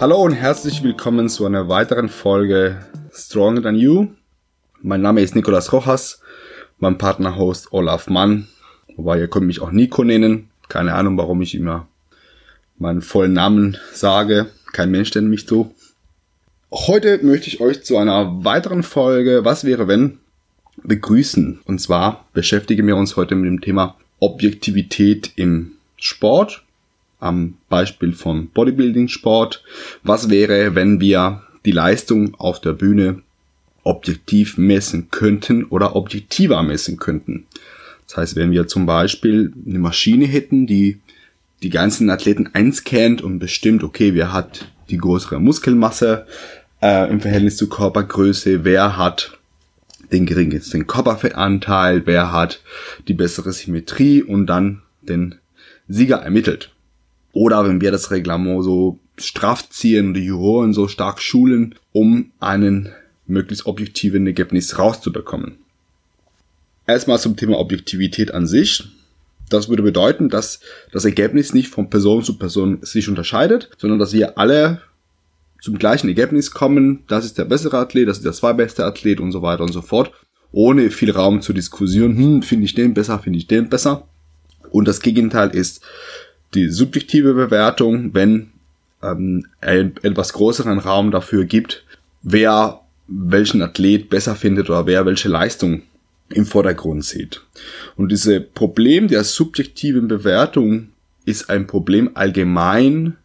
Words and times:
Hallo 0.00 0.22
und 0.22 0.32
herzlich 0.32 0.84
willkommen 0.84 1.28
zu 1.28 1.44
einer 1.44 1.68
weiteren 1.68 2.08
Folge 2.08 2.86
Stronger 3.12 3.62
Than 3.62 3.74
You. 3.74 4.06
Mein 4.80 5.00
Name 5.00 5.22
ist 5.22 5.34
Nicolas 5.34 5.72
Rojas, 5.72 6.20
mein 6.78 6.98
Partner-Host 6.98 7.72
Olaf 7.72 8.08
Mann. 8.08 8.46
Wobei 8.94 9.18
ihr 9.18 9.26
könnt 9.26 9.48
mich 9.48 9.60
auch 9.60 9.72
Nico 9.72 10.04
nennen. 10.04 10.50
Keine 10.68 10.94
Ahnung, 10.94 11.18
warum 11.18 11.42
ich 11.42 11.56
immer 11.56 11.88
meinen 12.78 13.02
vollen 13.02 13.32
Namen 13.32 13.76
sage. 13.92 14.46
Kein 14.72 14.92
Mensch 14.92 15.12
nennt 15.16 15.30
mich 15.30 15.46
so. 15.46 15.74
Heute 16.70 17.18
möchte 17.24 17.48
ich 17.48 17.60
euch 17.60 17.82
zu 17.82 17.98
einer 17.98 18.44
weiteren 18.44 18.84
Folge 18.84 19.44
Was 19.44 19.64
wäre 19.64 19.88
wenn 19.88 20.18
begrüßen. 20.84 21.58
Und 21.64 21.80
zwar 21.80 22.28
beschäftigen 22.34 22.86
wir 22.86 22.94
uns 22.94 23.16
heute 23.16 23.34
mit 23.34 23.50
dem 23.50 23.60
Thema 23.60 23.96
Objektivität 24.20 25.32
im 25.34 25.72
Sport. 25.96 26.62
Am 27.20 27.54
Beispiel 27.68 28.12
von 28.12 28.48
Bodybuilding-Sport. 28.48 29.64
Was 30.02 30.30
wäre, 30.30 30.74
wenn 30.74 31.00
wir 31.00 31.42
die 31.64 31.72
Leistung 31.72 32.34
auf 32.36 32.60
der 32.60 32.72
Bühne 32.72 33.22
objektiv 33.82 34.58
messen 34.58 35.08
könnten 35.10 35.64
oder 35.64 35.96
objektiver 35.96 36.62
messen 36.62 36.98
könnten? 36.98 37.46
Das 38.06 38.16
heißt, 38.16 38.36
wenn 38.36 38.52
wir 38.52 38.66
zum 38.68 38.86
Beispiel 38.86 39.52
eine 39.66 39.78
Maschine 39.78 40.26
hätten, 40.26 40.66
die 40.66 41.00
die 41.62 41.70
ganzen 41.70 42.08
Athleten 42.10 42.50
einscannt 42.52 43.20
und 43.20 43.38
bestimmt, 43.38 43.82
okay, 43.82 44.14
wer 44.14 44.32
hat 44.32 44.70
die 44.90 44.96
größere 44.96 45.40
Muskelmasse 45.40 46.26
äh, 46.80 47.10
im 47.10 47.20
Verhältnis 47.20 47.56
zur 47.56 47.68
Körpergröße, 47.68 48.64
wer 48.64 48.96
hat 48.96 49.38
den 50.12 50.24
geringsten 50.24 50.86
Körperfettanteil, 50.86 52.06
wer 52.06 52.32
hat 52.32 52.62
die 53.08 53.14
bessere 53.14 53.52
Symmetrie 53.52 54.22
und 54.22 54.46
dann 54.46 54.82
den 55.02 55.34
Sieger 55.88 56.16
ermittelt. 56.16 56.70
Oder 57.38 57.64
wenn 57.64 57.80
wir 57.80 57.92
das 57.92 58.10
Reglement 58.10 58.64
so 58.64 58.98
straff 59.16 59.70
ziehen 59.70 60.08
und 60.08 60.14
die 60.14 60.24
Juroren 60.24 60.72
so 60.72 60.88
stark 60.88 61.22
schulen, 61.22 61.76
um 61.92 62.32
einen 62.40 62.88
möglichst 63.28 63.66
objektiven 63.66 64.26
Ergebnis 64.26 64.76
rauszubekommen. 64.76 65.58
Erstmal 66.84 67.20
zum 67.20 67.36
Thema 67.36 67.60
Objektivität 67.60 68.34
an 68.34 68.48
sich. 68.48 68.88
Das 69.50 69.68
würde 69.68 69.84
bedeuten, 69.84 70.30
dass 70.30 70.58
das 70.90 71.04
Ergebnis 71.04 71.54
nicht 71.54 71.68
von 71.68 71.90
Person 71.90 72.24
zu 72.24 72.38
Person 72.38 72.78
sich 72.82 73.08
unterscheidet, 73.08 73.70
sondern 73.78 74.00
dass 74.00 74.12
wir 74.12 74.36
alle 74.36 74.82
zum 75.62 75.78
gleichen 75.78 76.08
Ergebnis 76.08 76.50
kommen, 76.50 77.04
das 77.06 77.24
ist 77.24 77.38
der 77.38 77.44
bessere 77.44 77.78
Athlet, 77.78 78.08
das 78.08 78.16
ist 78.16 78.26
der 78.26 78.32
zweitbeste 78.32 78.84
Athlet 78.84 79.20
und 79.20 79.30
so 79.30 79.42
weiter 79.42 79.62
und 79.62 79.72
so 79.72 79.82
fort, 79.82 80.10
ohne 80.50 80.90
viel 80.90 81.12
Raum 81.12 81.40
zur 81.40 81.54
Diskussion, 81.54 82.16
hm, 82.16 82.42
finde 82.42 82.64
ich 82.64 82.74
den 82.74 82.94
besser, 82.94 83.20
finde 83.20 83.38
ich 83.38 83.46
den 83.46 83.68
besser. 83.68 84.08
Und 84.70 84.88
das 84.88 85.00
Gegenteil 85.00 85.50
ist 85.50 85.82
die 86.54 86.68
subjektive 86.68 87.34
Bewertung, 87.34 88.14
wenn 88.14 88.50
ähm, 89.02 89.46
ein 89.60 89.94
etwas 90.02 90.32
größeren 90.32 90.78
Raum 90.78 91.10
dafür 91.10 91.44
gibt, 91.44 91.84
wer 92.22 92.80
welchen 93.06 93.62
Athlet 93.62 94.10
besser 94.10 94.34
findet 94.34 94.68
oder 94.68 94.86
wer 94.86 95.06
welche 95.06 95.28
Leistung 95.28 95.82
im 96.30 96.44
Vordergrund 96.44 97.04
sieht. 97.04 97.42
Und 97.96 98.12
diese 98.12 98.40
Problem 98.40 99.08
der 99.08 99.24
subjektiven 99.24 100.08
Bewertung 100.08 100.88
ist 101.24 101.48
ein 101.48 101.66
Problem 101.66 102.10
allgemein 102.14 103.16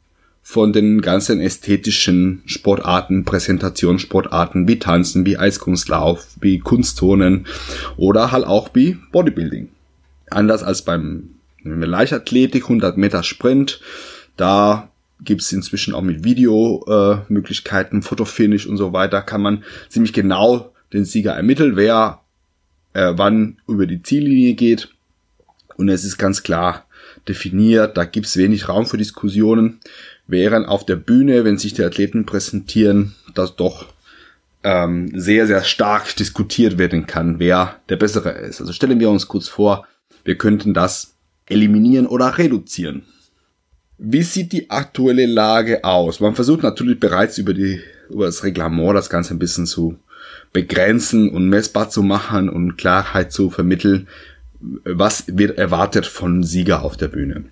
von 0.42 0.74
den 0.74 1.02
ganzen 1.02 1.40
ästhetischen 1.40 2.44
Sportarten, 2.46 3.24
Präsentationssportarten 3.24 4.68
wie 4.68 4.78
Tanzen, 4.78 5.26
wie 5.26 5.38
Eiskunstlauf, 5.38 6.28
wie 6.40 6.60
Kunstturnen 6.60 7.48
oder 7.96 8.32
halt 8.32 8.46
auch 8.46 8.70
wie 8.74 8.98
Bodybuilding. 9.12 9.70
Anders 10.30 10.64
als 10.64 10.82
beim 10.82 11.30
Leichtathletik, 11.64 12.64
100 12.64 12.97
Meter 12.97 13.23
Sprint, 13.23 13.80
da 14.38 14.90
gibt's 15.22 15.51
inzwischen 15.51 15.94
auch 15.94 16.01
mit 16.01 16.24
Videomöglichkeiten, 16.24 18.00
äh, 18.00 18.01
Fotofinish 18.01 18.66
und 18.66 18.78
so 18.78 18.94
weiter, 18.94 19.22
kann 19.22 19.41
man 19.41 19.63
ziemlich 19.90 20.13
genau 20.13 20.73
den 20.91 21.06
Sieger 21.06 21.34
ermitteln, 21.34 21.75
wer 21.75 22.22
äh, 22.94 23.13
wann 23.16 23.57
über 23.68 23.88
die 23.88 24.03
Ziellinie 24.03 24.53
geht. 24.53 24.90
Und 25.78 25.90
es 25.90 26.03
ist 26.03 26.18
ganz 26.18 26.44
klar 26.44 26.85
definiert, 27.28 27.97
da 27.97 28.06
gibt's 28.06 28.38
wenig 28.38 28.69
Raum 28.69 28.85
für 28.85 28.97
Diskussionen 28.97 29.79
während 30.28 30.68
auf 30.68 30.85
der 30.85 30.96
Bühne, 30.96 31.44
wenn 31.44 31.57
sich 31.57 31.73
die 31.73 31.84
Athleten 31.84 32.25
präsentieren, 32.25 33.16
das 33.34 33.56
doch 33.56 33.88
ähm, 34.63 35.12
sehr, 35.13 35.47
sehr 35.47 35.63
stark 35.63 36.16
diskutiert 36.16 36.78
werden 36.78 37.06
kann, 37.06 37.40
wer 37.40 37.79
der 37.90 37.97
Bessere 37.97 38.31
ist. 38.31 38.62
Also 38.62 38.72
stellen 38.72 39.00
wir 39.00 39.09
uns 39.09 39.28
kurz 39.28 39.47
vor, 39.47 39.85
wir 40.23 40.38
könnten 40.38 40.73
das 40.73 41.12
eliminieren 41.48 42.08
oder 42.08 42.38
reduzieren. 42.38 43.04
Wie 43.98 44.24
sieht 44.24 44.52
die 44.52 44.70
aktuelle 44.70 45.26
Lage 45.26 45.84
aus? 45.84 46.20
Man 46.20 46.36
versucht 46.36 46.64
natürlich 46.64 47.00
bereits 47.00 47.38
über, 47.38 47.54
die, 47.54 47.80
über 48.09 48.26
das 48.26 48.44
Reglement 48.44 48.96
das 48.96 49.09
Ganze 49.09 49.34
ein 49.34 49.40
bisschen 49.40 49.66
zu 49.66 49.98
begrenzen 50.52 51.30
und 51.30 51.50
messbar 51.50 51.90
zu 51.90 52.03
machen 52.03 52.50
und 52.50 52.78
Klarheit 52.78 53.32
zu 53.32 53.50
vermitteln. 53.50 54.08
Was 54.59 55.26
wird 55.28 55.58
erwartet 55.58 56.06
von 56.06 56.44
Sieger 56.44 56.84
auf 56.84 56.98
der 56.98 57.08
Bühne? 57.08 57.46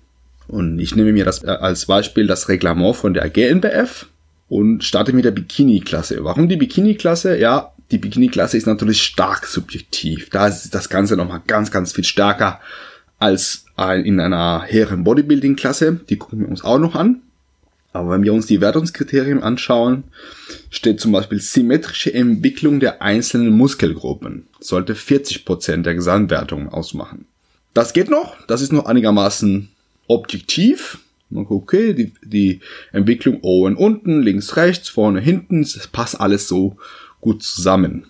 Und 0.48 0.78
ich 0.78 0.96
nehme 0.96 1.12
mir 1.12 1.24
das 1.24 1.44
als 1.44 1.86
Beispiel 1.86 2.26
das 2.26 2.48
Reglement 2.48 2.96
von 2.96 3.14
der 3.14 3.28
GNBF 3.30 4.06
und 4.48 4.84
starte 4.84 5.12
mit 5.12 5.24
der 5.24 5.30
Bikini-Klasse. 5.30 6.24
Warum 6.24 6.48
die 6.48 6.56
Bikini-Klasse? 6.56 7.38
Ja, 7.38 7.72
die 7.90 7.98
Bikini-Klasse 7.98 8.56
ist 8.56 8.66
natürlich 8.66 9.02
stark 9.02 9.46
subjektiv. 9.46 10.30
Da 10.30 10.48
ist 10.48 10.74
das 10.74 10.88
Ganze 10.88 11.16
nochmal 11.16 11.42
ganz, 11.46 11.70
ganz 11.70 11.92
viel 11.92 12.04
stärker 12.04 12.60
als 13.22 13.66
in 14.04 14.18
einer 14.18 14.62
hehren 14.62 15.04
Bodybuilding-Klasse. 15.04 16.00
Die 16.08 16.16
gucken 16.16 16.40
wir 16.40 16.48
uns 16.48 16.64
auch 16.64 16.78
noch 16.78 16.96
an. 16.96 17.22
Aber 17.92 18.10
wenn 18.10 18.24
wir 18.24 18.32
uns 18.32 18.46
die 18.46 18.60
Wertungskriterien 18.60 19.42
anschauen, 19.42 20.04
steht 20.70 20.98
zum 20.98 21.12
Beispiel 21.12 21.40
symmetrische 21.40 22.12
Entwicklung 22.12 22.80
der 22.80 23.00
einzelnen 23.00 23.50
Muskelgruppen. 23.50 24.48
Sollte 24.58 24.94
40% 24.94 25.82
der 25.82 25.94
Gesamtwertung 25.94 26.70
ausmachen. 26.70 27.26
Das 27.74 27.92
geht 27.92 28.10
noch, 28.10 28.36
das 28.46 28.60
ist 28.60 28.72
noch 28.72 28.86
einigermaßen 28.86 29.68
objektiv. 30.08 30.98
Okay, 31.32 31.94
die, 31.94 32.12
die 32.24 32.60
Entwicklung 32.92 33.40
oben, 33.42 33.76
unten, 33.76 34.20
links, 34.20 34.56
rechts, 34.56 34.88
vorne, 34.88 35.20
hinten, 35.20 35.62
das 35.62 35.86
passt 35.86 36.20
alles 36.20 36.48
so 36.48 36.76
gut 37.20 37.42
zusammen. 37.42 38.06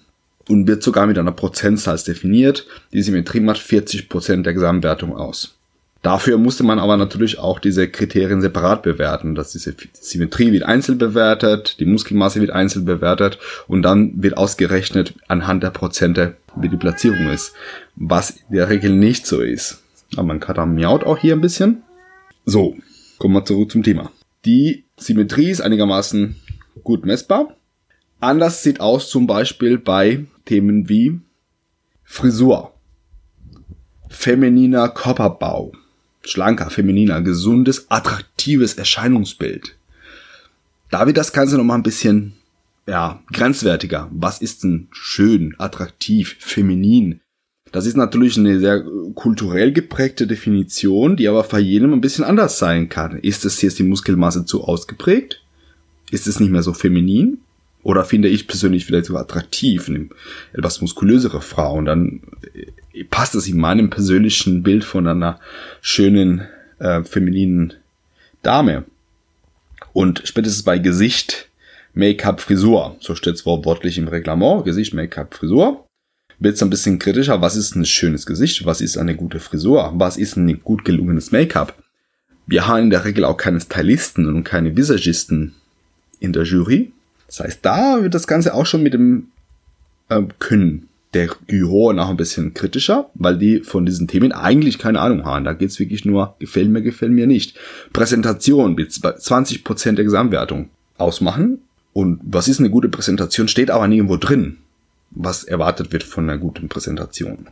Und 0.48 0.66
wird 0.66 0.82
sogar 0.82 1.06
mit 1.06 1.19
einer 1.19 1.32
Prozentzahl 1.32 1.98
definiert. 1.98 2.66
Die 2.92 3.03
Symmetrie 3.03 3.41
macht 3.41 3.60
40% 3.60 4.42
der 4.42 4.54
Gesamtwertung 4.54 5.16
aus. 5.16 5.54
Dafür 6.03 6.36
musste 6.36 6.64
man 6.64 6.80
aber 6.80 6.97
natürlich 6.97 7.38
auch 7.38 7.60
diese 7.60 7.88
Kriterien 7.88 8.41
separat 8.41 8.82
bewerten. 8.82 9.36
Dass 9.36 9.53
diese 9.53 9.75
Symmetrie 9.92 10.50
wird 10.50 10.64
einzeln 10.64 10.98
bewertet, 10.98 11.76
die 11.78 11.84
Muskelmasse 11.84 12.41
wird 12.41 12.50
einzeln 12.50 12.84
bewertet 12.84 13.38
und 13.69 13.82
dann 13.82 14.20
wird 14.20 14.36
ausgerechnet 14.36 15.14
anhand 15.28 15.62
der 15.62 15.70
Prozente, 15.70 16.34
wie 16.56 16.69
die 16.69 16.76
Platzierung 16.76 17.30
ist. 17.30 17.54
Was 17.94 18.30
in 18.30 18.56
der 18.56 18.69
Regel 18.69 18.91
nicht 18.91 19.26
so 19.26 19.41
ist. 19.41 19.80
Aber 20.16 20.24
man 20.24 20.41
kann 20.41 20.74
miaut 20.74 21.04
auch 21.04 21.19
hier 21.19 21.34
ein 21.34 21.41
bisschen. 21.41 21.82
So, 22.44 22.76
kommen 23.19 23.34
wir 23.34 23.44
zurück 23.44 23.70
zum 23.70 23.84
Thema. 23.84 24.10
Die 24.44 24.82
Symmetrie 24.97 25.50
ist 25.50 25.60
einigermaßen 25.60 26.34
gut 26.82 27.06
messbar. 27.06 27.56
Anders 28.22 28.62
sieht 28.62 28.78
aus 28.78 29.10
zum 29.10 29.27
Beispiel 29.27 29.78
bei 29.78 30.27
Themen 30.44 30.88
wie 30.88 31.19
Frisur, 32.05 32.72
femininer 34.09 34.91
Körperbau, 34.91 35.72
schlanker, 36.22 36.71
femininer, 36.71 37.21
gesundes, 37.21 37.91
attraktives 37.91 38.75
Erscheinungsbild. 38.75 39.75
Da 40.88 41.05
wird 41.05 41.16
das 41.16 41.33
Ganze 41.33 41.56
nochmal 41.56 41.78
ein 41.78 41.83
bisschen, 41.83 42.34
ja, 42.87 43.21
grenzwertiger. 43.33 44.09
Was 44.12 44.41
ist 44.41 44.62
denn 44.62 44.87
schön, 44.93 45.56
attraktiv, 45.59 46.37
feminin? 46.39 47.21
Das 47.72 47.86
ist 47.86 47.97
natürlich 47.97 48.39
eine 48.39 48.60
sehr 48.60 48.84
kulturell 49.16 49.72
geprägte 49.72 50.28
Definition, 50.28 51.16
die 51.16 51.27
aber 51.27 51.42
für 51.42 51.59
jedem 51.59 51.92
ein 51.92 52.01
bisschen 52.01 52.25
anders 52.25 52.60
sein 52.60 52.89
kann. 52.89 53.18
Ist 53.18 53.45
es 53.45 53.60
jetzt 53.63 53.80
die 53.80 53.83
Muskelmasse 53.83 54.45
zu 54.45 54.63
ausgeprägt? 54.63 55.42
Ist 56.13 56.28
es 56.28 56.39
nicht 56.39 56.53
mehr 56.53 56.63
so 56.63 56.72
feminin? 56.72 57.39
Oder 57.82 58.04
finde 58.04 58.28
ich 58.28 58.46
persönlich 58.46 58.84
vielleicht 58.86 59.06
sogar 59.06 59.22
attraktiv, 59.22 59.88
eine 59.88 60.08
etwas 60.52 60.80
muskulösere 60.80 61.40
Frau 61.40 61.74
und 61.74 61.86
dann 61.86 62.22
äh, 62.92 63.04
passt 63.04 63.34
es 63.34 63.48
in 63.48 63.58
meinem 63.58 63.90
persönlichen 63.90 64.62
Bild 64.62 64.84
von 64.84 65.06
einer 65.06 65.40
schönen, 65.80 66.46
äh, 66.78 67.02
femininen 67.02 67.74
Dame. 68.42 68.84
Und 69.92 70.22
spätestens 70.24 70.62
bei 70.62 70.78
Gesicht, 70.78 71.48
Make-up, 71.94 72.40
Frisur, 72.40 72.96
so 73.00 73.14
steht 73.14 73.34
es 73.34 73.44
wortwörtlich 73.44 73.98
im 73.98 74.08
Reglement, 74.08 74.64
Gesicht, 74.64 74.94
Make-up, 74.94 75.34
Frisur 75.34 75.84
wird 76.42 76.56
es 76.56 76.62
ein 76.62 76.70
bisschen 76.70 76.98
kritischer. 76.98 77.40
Was 77.40 77.56
ist 77.56 77.76
ein 77.76 77.84
schönes 77.84 78.26
Gesicht? 78.26 78.64
Was 78.64 78.80
ist 78.80 78.96
eine 78.96 79.14
gute 79.14 79.38
Frisur? 79.38 79.92
Was 79.94 80.16
ist 80.16 80.36
ein 80.36 80.62
gut 80.62 80.84
gelungenes 80.84 81.30
Make-up? 81.30 81.80
Wir 82.46 82.66
haben 82.66 82.84
in 82.84 82.90
der 82.90 83.04
Regel 83.04 83.24
auch 83.24 83.36
keine 83.36 83.60
Stylisten 83.60 84.26
und 84.26 84.44
keine 84.44 84.76
Visagisten 84.76 85.54
in 86.18 86.32
der 86.32 86.42
Jury. 86.42 86.92
Das 87.32 87.40
heißt, 87.40 87.60
da 87.62 88.02
wird 88.02 88.12
das 88.12 88.26
Ganze 88.26 88.52
auch 88.52 88.66
schon 88.66 88.82
mit 88.82 88.92
dem 88.92 89.28
äh, 90.10 90.20
Können 90.38 90.88
der 91.14 91.28
Juroren 91.48 91.98
auch 91.98 92.08
ein 92.08 92.16
bisschen 92.16 92.54
kritischer, 92.54 93.10
weil 93.14 93.38
die 93.38 93.60
von 93.60 93.86
diesen 93.86 94.06
Themen 94.06 94.32
eigentlich 94.32 94.78
keine 94.78 95.00
Ahnung 95.00 95.24
haben. 95.24 95.44
Da 95.44 95.54
geht's 95.54 95.78
wirklich 95.78 96.04
nur, 96.04 96.36
gefällt 96.38 96.70
mir, 96.70 96.82
gefällt 96.82 97.12
mir 97.12 97.26
nicht. 97.26 97.58
Präsentation 97.92 98.74
mit 98.74 98.90
20% 98.90 99.92
der 99.92 100.04
Gesamtwertung 100.04 100.68
ausmachen. 100.98 101.58
Und 101.94 102.20
was 102.22 102.48
ist 102.48 102.60
eine 102.60 102.70
gute 102.70 102.88
Präsentation, 102.88 103.48
steht 103.48 103.70
aber 103.70 103.88
nirgendwo 103.88 104.16
drin, 104.16 104.58
was 105.10 105.44
erwartet 105.44 105.92
wird 105.92 106.02
von 106.02 106.28
einer 106.28 106.38
guten 106.38 106.68
Präsentation. 106.68 107.48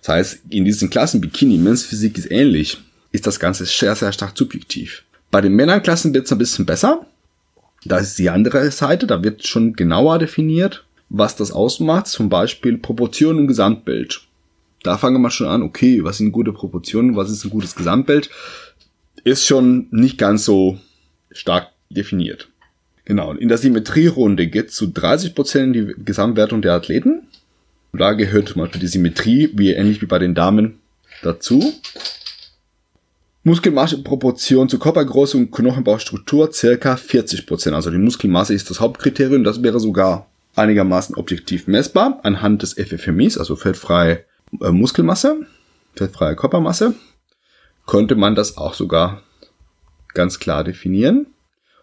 Das 0.00 0.08
heißt, 0.08 0.40
in 0.50 0.64
diesen 0.66 0.90
Klassen 0.90 1.20
Bikini, 1.22 1.56
Men's 1.56 1.90
ist 1.90 2.30
ähnlich, 2.30 2.78
ist 3.12 3.26
das 3.26 3.40
Ganze 3.40 3.64
sehr, 3.64 3.94
sehr 3.94 4.12
stark 4.12 4.36
subjektiv. 4.36 5.02
Bei 5.30 5.40
den 5.40 5.54
Männerklassen 5.54 6.12
wird 6.12 6.26
es 6.26 6.32
ein 6.32 6.38
bisschen 6.38 6.66
besser. 6.66 7.06
Da 7.84 7.98
ist 7.98 8.18
die 8.18 8.30
andere 8.30 8.70
Seite, 8.70 9.06
da 9.06 9.22
wird 9.22 9.46
schon 9.46 9.74
genauer 9.74 10.18
definiert, 10.18 10.84
was 11.08 11.36
das 11.36 11.52
ausmacht. 11.52 12.08
Zum 12.08 12.28
Beispiel 12.28 12.78
Proportionen 12.78 13.40
im 13.40 13.46
Gesamtbild. 13.46 14.22
Da 14.82 14.98
fangen 14.98 15.22
wir 15.22 15.30
schon 15.30 15.48
an, 15.48 15.62
okay, 15.62 16.04
was 16.04 16.18
sind 16.18 16.32
gute 16.32 16.52
Proportionen, 16.52 17.16
was 17.16 17.30
ist 17.30 17.44
ein 17.44 17.50
gutes 17.50 17.74
Gesamtbild, 17.74 18.30
ist 19.24 19.46
schon 19.46 19.88
nicht 19.90 20.18
ganz 20.18 20.44
so 20.44 20.78
stark 21.32 21.68
definiert. 21.90 22.48
Genau, 23.04 23.32
in 23.32 23.48
der 23.48 23.58
Symmetrierunde 23.58 24.48
geht 24.48 24.72
zu 24.72 24.86
30% 24.86 25.62
in 25.62 25.72
die 25.72 25.94
Gesamtwertung 26.04 26.62
der 26.62 26.74
Athleten. 26.74 27.22
Da 27.92 28.12
gehört 28.12 28.48
zum 28.48 28.62
Beispiel 28.62 28.80
die 28.80 28.88
Symmetrie, 28.88 29.50
wie 29.54 29.72
ähnlich 29.72 30.02
wie 30.02 30.06
bei 30.06 30.18
den 30.18 30.34
Damen, 30.34 30.80
dazu. 31.22 31.72
Muskelmasse 33.46 34.02
Proportion 34.02 34.68
zu 34.68 34.76
Körpergröße 34.80 35.36
und 35.36 35.52
Knochenbaustruktur 35.52 36.52
circa 36.52 36.94
40%. 36.94 37.74
Also 37.74 37.92
die 37.92 37.96
Muskelmasse 37.96 38.52
ist 38.52 38.70
das 38.70 38.80
Hauptkriterium. 38.80 39.44
Das 39.44 39.62
wäre 39.62 39.78
sogar 39.78 40.26
einigermaßen 40.56 41.14
objektiv 41.14 41.68
messbar 41.68 42.18
anhand 42.24 42.62
des 42.62 42.72
FFMIs, 42.72 43.38
also 43.38 43.54
fettfreie 43.54 44.24
äh, 44.60 44.72
Muskelmasse, 44.72 45.46
fettfreie 45.94 46.34
Körpermasse. 46.34 46.94
Könnte 47.86 48.16
man 48.16 48.34
das 48.34 48.56
auch 48.56 48.74
sogar 48.74 49.22
ganz 50.12 50.40
klar 50.40 50.64
definieren. 50.64 51.28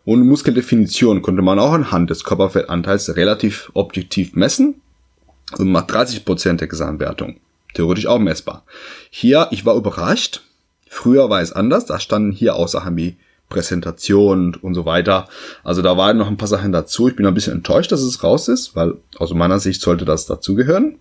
Und 0.04 0.28
Muskeldefinition 0.28 1.22
konnte 1.22 1.44
man 1.44 1.60
auch 1.60 1.72
anhand 1.72 2.10
des 2.10 2.26
Körperfettanteils 2.26 3.16
relativ 3.16 3.72
objektiv 3.74 4.36
messen 4.36 4.82
und 5.58 5.72
macht 5.72 5.92
30% 5.92 6.58
der 6.58 6.68
Gesamtwertung. 6.68 7.38
Theoretisch 7.74 8.08
auch 8.08 8.20
messbar. 8.20 8.66
Hier, 9.10 9.48
ich 9.52 9.66
war 9.66 9.78
überrascht, 9.78 10.42
Früher 11.04 11.30
war 11.30 11.42
es 11.42 11.52
anders, 11.52 11.86
da 11.86 12.00
standen 12.00 12.32
hier 12.32 12.56
auch 12.56 12.70
Sachen 12.70 12.96
wie 12.96 13.18
Präsentation 13.50 14.56
und 14.56 14.74
so 14.74 14.86
weiter. 14.86 15.28
Also 15.62 15.82
da 15.82 15.98
waren 15.98 16.18
noch 16.18 16.30
ein 16.30 16.38
paar 16.38 16.48
Sachen 16.48 16.72
dazu. 16.72 17.10
Ich 17.10 17.18
bin 17.18 17.26
ein 17.26 17.34
bisschen 17.34 17.52
enttäuscht, 17.52 17.92
dass 17.92 18.00
es 18.00 18.24
raus 18.24 18.48
ist, 18.48 18.74
weil 18.78 18.94
aus 19.18 19.34
meiner 19.34 19.60
Sicht 19.60 19.82
sollte 19.82 20.06
das 20.06 20.28
dazugehören. 20.28 20.96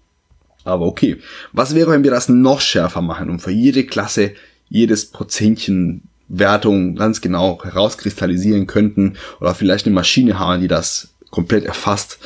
Aber 0.64 0.86
okay. 0.86 1.18
Was 1.52 1.76
wäre, 1.76 1.92
wenn 1.92 2.02
wir 2.02 2.10
das 2.10 2.28
noch 2.28 2.60
schärfer 2.60 3.00
machen 3.00 3.30
und 3.30 3.38
für 3.38 3.52
jede 3.52 3.86
Klasse 3.86 4.32
jedes 4.68 5.06
Prozentchen 5.06 6.02
Wertung 6.26 6.96
ganz 6.96 7.20
genau 7.20 7.62
herauskristallisieren 7.62 8.66
könnten 8.66 9.14
oder 9.40 9.54
vielleicht 9.54 9.86
eine 9.86 9.94
Maschine 9.94 10.36
haben, 10.36 10.62
die 10.62 10.68
das 10.68 11.14
komplett 11.30 11.64
erfasst 11.64 12.18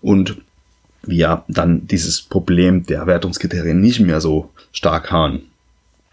und 0.00 0.36
wir 1.02 1.42
dann 1.48 1.88
dieses 1.88 2.22
Problem 2.22 2.86
der 2.86 3.08
Wertungskriterien 3.08 3.80
nicht 3.80 3.98
mehr 3.98 4.20
so 4.20 4.50
stark 4.70 5.10
haben. 5.10 5.50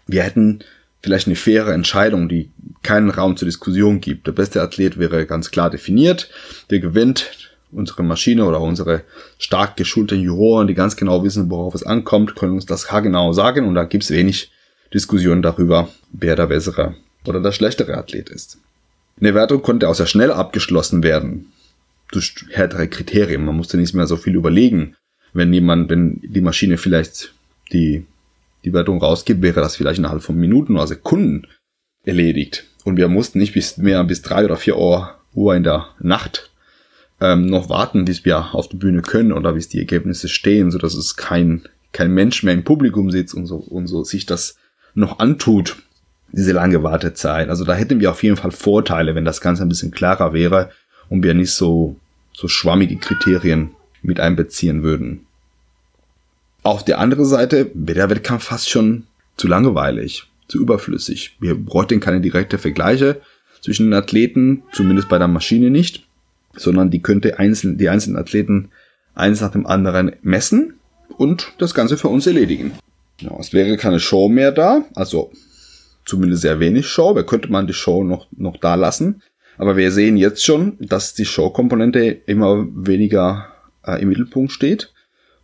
Wir 0.08 0.24
hätten 0.24 0.64
vielleicht 1.04 1.26
eine 1.26 1.36
faire 1.36 1.72
Entscheidung, 1.72 2.28
die 2.28 2.50
keinen 2.82 3.10
Raum 3.10 3.36
zur 3.36 3.46
Diskussion 3.46 4.00
gibt. 4.00 4.26
Der 4.26 4.32
beste 4.32 4.60
Athlet 4.62 4.98
wäre 4.98 5.26
ganz 5.26 5.50
klar 5.50 5.70
definiert, 5.70 6.30
der 6.70 6.80
gewinnt 6.80 7.30
unsere 7.70 8.02
Maschine 8.02 8.44
oder 8.44 8.60
unsere 8.60 9.02
stark 9.38 9.76
geschulten 9.76 10.20
Juroren, 10.20 10.66
die 10.66 10.74
ganz 10.74 10.96
genau 10.96 11.22
wissen, 11.22 11.50
worauf 11.50 11.74
es 11.74 11.82
ankommt, 11.84 12.36
können 12.36 12.54
uns 12.54 12.66
das 12.66 12.88
genau 12.88 13.32
sagen 13.32 13.66
und 13.66 13.74
da 13.74 13.84
gibt 13.84 14.04
es 14.04 14.10
wenig 14.10 14.50
Diskussion 14.92 15.42
darüber, 15.42 15.88
wer 16.12 16.36
der 16.36 16.46
bessere 16.46 16.94
oder 17.26 17.40
der 17.40 17.52
schlechtere 17.52 17.96
Athlet 17.96 18.28
ist. 18.28 18.58
Eine 19.20 19.34
Wertung 19.34 19.62
konnte 19.62 19.88
auch 19.88 19.94
sehr 19.94 20.06
schnell 20.06 20.32
abgeschlossen 20.32 21.02
werden 21.02 21.52
durch 22.10 22.34
härtere 22.50 22.88
Kriterien. 22.88 23.44
Man 23.44 23.56
musste 23.56 23.76
nicht 23.76 23.94
mehr 23.94 24.06
so 24.06 24.16
viel 24.16 24.34
überlegen, 24.34 24.96
wenn 25.32 25.52
jemand, 25.52 25.90
wenn 25.90 26.20
die 26.22 26.40
Maschine 26.40 26.78
vielleicht 26.78 27.34
die 27.72 28.06
die 28.64 28.72
Wertung 28.72 29.00
rausgibt, 29.00 29.42
wäre 29.42 29.60
das 29.60 29.76
vielleicht 29.76 29.98
innerhalb 29.98 30.22
von 30.22 30.36
Minuten 30.36 30.76
oder 30.76 30.86
Sekunden 30.86 31.46
erledigt. 32.04 32.64
Und 32.84 32.96
wir 32.96 33.08
mussten 33.08 33.38
nicht 33.38 33.54
bis 33.54 33.76
mehr 33.76 34.04
bis 34.04 34.22
drei 34.22 34.44
oder 34.44 34.56
vier 34.56 34.76
Uhr 34.76 35.54
in 35.54 35.62
der 35.62 35.88
Nacht 36.00 36.50
ähm, 37.20 37.46
noch 37.46 37.68
warten, 37.68 38.04
bis 38.04 38.24
wir 38.24 38.54
auf 38.54 38.68
der 38.68 38.78
Bühne 38.78 39.02
können 39.02 39.32
oder 39.32 39.52
bis 39.52 39.68
die 39.68 39.78
Ergebnisse 39.78 40.28
stehen, 40.28 40.70
so 40.70 40.78
dass 40.78 40.94
es 40.94 41.16
kein 41.16 41.62
kein 41.92 42.12
Mensch 42.12 42.42
mehr 42.42 42.54
im 42.54 42.64
Publikum 42.64 43.10
sitzt 43.10 43.34
und 43.34 43.46
so 43.46 43.56
und 43.56 43.86
so 43.86 44.02
sich 44.02 44.26
das 44.26 44.56
noch 44.94 45.20
antut, 45.20 45.76
diese 46.32 46.52
lange 46.52 46.82
Wartezeit. 46.82 47.48
Also 47.48 47.64
da 47.64 47.74
hätten 47.74 48.00
wir 48.00 48.10
auf 48.10 48.22
jeden 48.22 48.36
Fall 48.36 48.50
Vorteile, 48.50 49.14
wenn 49.14 49.24
das 49.24 49.40
Ganze 49.40 49.62
ein 49.62 49.68
bisschen 49.68 49.92
klarer 49.92 50.32
wäre 50.32 50.70
und 51.08 51.22
wir 51.22 51.34
nicht 51.34 51.52
so 51.52 51.96
so 52.32 52.48
schwammige 52.48 52.96
Kriterien 52.96 53.70
mit 54.02 54.20
einbeziehen 54.20 54.82
würden. 54.82 55.23
Auf 56.64 56.82
der 56.82 56.98
anderen 56.98 57.26
Seite 57.26 57.70
wäre 57.74 57.98
der 57.98 58.10
Wettkampf 58.10 58.44
fast 58.44 58.70
schon 58.70 59.06
zu 59.36 59.48
langweilig, 59.48 60.24
zu 60.48 60.58
überflüssig. 60.58 61.36
Wir 61.38 61.54
bräuchten 61.54 62.00
keine 62.00 62.22
direkte 62.22 62.56
Vergleiche 62.56 63.20
zwischen 63.60 63.86
den 63.86 63.92
Athleten, 63.92 64.62
zumindest 64.72 65.10
bei 65.10 65.18
der 65.18 65.28
Maschine 65.28 65.68
nicht, 65.68 66.06
sondern 66.56 66.90
die 66.90 67.02
könnte 67.02 67.38
einzeln, 67.38 67.76
die 67.76 67.90
einzelnen 67.90 68.16
Athleten 68.16 68.70
eins 69.14 69.42
nach 69.42 69.50
dem 69.50 69.66
anderen 69.66 70.12
messen 70.22 70.72
und 71.18 71.52
das 71.58 71.74
Ganze 71.74 71.98
für 71.98 72.08
uns 72.08 72.26
erledigen. 72.26 72.72
Ja, 73.20 73.36
es 73.38 73.52
wäre 73.52 73.76
keine 73.76 74.00
Show 74.00 74.30
mehr 74.30 74.50
da, 74.50 74.86
also 74.94 75.32
zumindest 76.06 76.40
sehr 76.40 76.60
wenig 76.60 76.86
Show. 76.86 77.12
Da 77.12 77.24
könnte 77.24 77.52
man 77.52 77.66
die 77.66 77.74
Show 77.74 78.04
noch, 78.04 78.26
noch 78.34 78.56
da 78.56 78.74
lassen. 78.74 79.20
Aber 79.58 79.76
wir 79.76 79.92
sehen 79.92 80.16
jetzt 80.16 80.42
schon, 80.42 80.78
dass 80.80 81.12
die 81.12 81.26
Show-Komponente 81.26 82.22
immer 82.24 82.66
weniger 82.74 83.48
äh, 83.86 84.00
im 84.00 84.08
Mittelpunkt 84.08 84.50
steht. 84.50 84.93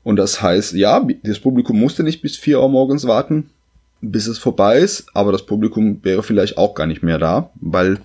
Und 0.03 0.17
das 0.17 0.41
heißt, 0.41 0.73
ja, 0.75 1.07
das 1.23 1.41
Publikum 1.41 1.79
musste 1.79 2.03
nicht 2.03 2.23
bis 2.23 2.37
vier 2.37 2.61
Uhr 2.61 2.69
morgens 2.69 3.07
warten, 3.07 3.51
bis 4.01 4.27
es 4.27 4.39
vorbei 4.39 4.79
ist, 4.79 5.07
aber 5.15 5.33
das 5.33 5.45
Publikum 5.45 6.03
wäre 6.03 6.23
vielleicht 6.23 6.57
auch 6.57 6.75
gar 6.75 6.87
nicht 6.87 7.03
mehr 7.03 7.19
da, 7.19 7.51
weil 7.57 7.99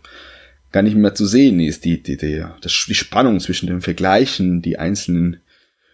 gar 0.71 0.81
nicht 0.81 0.97
mehr 0.97 1.15
zu 1.15 1.25
sehen 1.25 1.59
ist. 1.59 1.85
Die, 1.85 2.03
die, 2.03 2.17
die, 2.17 2.43
die 2.63 2.95
Spannung 2.95 3.39
zwischen 3.39 3.67
den 3.67 3.81
Vergleichen, 3.81 4.61
die 4.61 4.77
einzelnen 4.77 5.37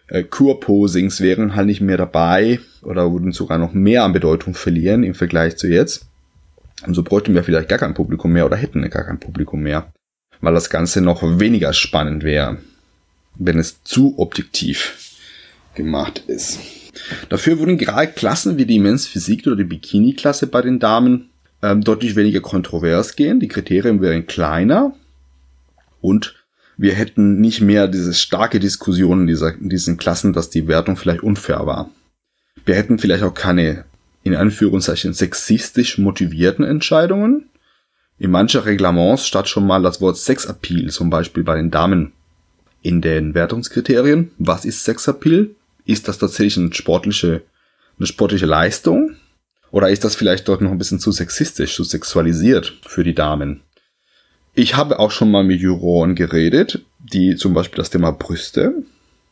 äh, 0.08 0.24
Kurposings 0.24 1.22
wären 1.22 1.56
halt 1.56 1.68
nicht 1.68 1.82
mehr 1.82 1.98
dabei 1.98 2.60
oder 2.82 3.12
würden 3.12 3.32
sogar 3.32 3.60
noch 3.60 3.74
mehr 3.74 4.04
an 4.04 4.14
Bedeutung 4.14 4.56
verlieren 4.56 5.04
im 5.04 5.14
Vergleich 5.14 5.58
zu 5.58 5.68
jetzt. 5.68 6.08
Und 6.86 6.96
so 6.96 7.04
bräuchten 7.04 7.36
wir 7.36 7.44
vielleicht 7.44 7.70
gar 7.70 7.78
kein 7.78 7.94
Publikum 7.94 8.32
mehr 8.32 8.48
oder 8.48 8.58
hätten 8.58 8.82
gar 8.90 9.06
kein 9.06 9.20
Publikum 9.20 9.62
mehr, 9.62 9.94
weil 10.42 10.56
das 10.56 10.72
Ganze 10.72 11.02
noch 11.02 11.22
weniger 11.40 11.74
spannend 11.74 12.24
wäre, 12.24 12.58
wenn 13.36 13.60
es 13.60 13.84
zu 13.84 14.18
objektiv 14.18 15.11
gemacht 15.76 16.24
ist. 16.28 16.60
Dafür 17.30 17.60
wurden 17.60 17.78
gerade 17.78 18.12
Klassen 18.12 18.58
wie 18.58 18.66
die 18.66 18.80
Men's 18.80 19.08
Physik 19.08 19.48
oder 19.48 19.56
die 19.56 19.64
Bikini-Klasse 19.64 20.48
bei 20.48 20.62
den 20.62 20.80
Damen 20.80 21.30
ähm, 21.62 21.84
deutlich 21.84 22.16
weniger 22.16 22.42
kontrovers 22.42 23.16
gehen. 23.16 23.40
Die 23.40 23.48
Kriterien 23.48 24.02
wären 24.02 24.28
kleiner 24.28 24.94
und 26.02 26.36
wir 26.78 26.94
hätten 26.94 27.40
nicht 27.40 27.62
mehr 27.62 27.88
diese 27.88 28.14
starke 28.14 28.60
Diskussion 28.60 29.22
in, 29.22 29.28
dieser, 29.28 29.54
in 29.54 29.70
diesen 29.70 29.98
Klassen, 29.98 30.34
dass 30.34 30.50
die 30.50 30.68
Wertung 30.68 30.98
vielleicht 30.98 31.22
unfair 31.22 31.66
war. 31.66 31.92
Wir 32.66 32.76
hätten 32.76 33.00
vielleicht 33.00 33.24
auch 33.24 33.34
keine, 33.34 33.86
in 34.24 34.36
Anführungszeichen, 34.36 35.14
sexistisch 35.14 35.98
motivierten 35.98 36.66
Entscheidungen. 36.66 37.50
In 38.18 38.32
mancher 38.32 38.66
Reglements 38.66 39.28
statt 39.28 39.48
schon 39.48 39.66
mal 39.66 39.82
das 39.82 40.02
Wort 40.02 40.18
Sexappeal, 40.18 40.90
zum 40.90 41.10
Beispiel 41.10 41.44
bei 41.44 41.56
den 41.56 41.72
Damen 41.72 42.14
in 42.82 43.02
den 43.02 43.34
Wertungskriterien. 43.34 44.32
Was 44.38 44.66
ist 44.66 44.84
Sexappeal? 44.84 45.52
Ist 45.86 46.08
das 46.08 46.18
tatsächlich 46.18 46.58
eine 46.58 46.74
sportliche, 46.74 47.42
eine 47.98 48.08
sportliche 48.08 48.46
Leistung? 48.46 49.16
Oder 49.72 49.90
ist 49.90 50.04
das 50.04 50.16
vielleicht 50.16 50.48
dort 50.48 50.62
noch 50.62 50.72
ein 50.72 50.78
bisschen 50.78 51.00
zu 51.00 51.12
sexistisch, 51.12 51.76
zu 51.76 51.84
sexualisiert 51.84 52.80
für 52.86 53.04
die 53.04 53.16
Damen? 53.16 53.62
Ich 54.54 54.76
habe 54.76 55.00
auch 55.00 55.12
schon 55.12 55.32
mal 55.32 55.46
mit 55.46 55.62
Juroren 55.62 56.16
geredet, 56.16 56.86
die 57.00 57.36
zum 57.36 57.54
Beispiel 57.54 57.78
das 57.78 57.90
Thema 57.90 58.12
Brüste 58.12 58.84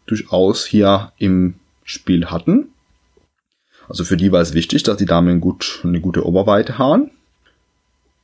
durchaus 0.05 0.65
hier 0.65 1.11
im 1.17 1.55
Spiel 1.83 2.27
hatten. 2.27 2.69
Also 3.89 4.05
für 4.05 4.17
die 4.17 4.31
war 4.31 4.41
es 4.41 4.53
wichtig, 4.53 4.83
dass 4.83 4.97
die 4.97 5.05
Damen 5.05 5.41
gut, 5.41 5.81
eine 5.83 5.99
gute 5.99 6.25
Oberweite 6.25 6.77
haben. 6.77 7.11